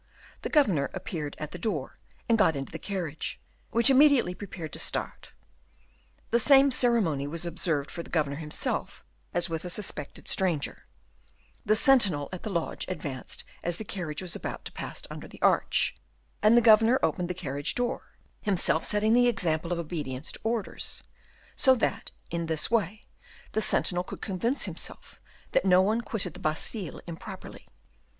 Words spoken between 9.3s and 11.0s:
as with a suspected stranger;